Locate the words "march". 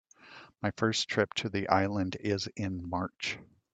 2.89-3.37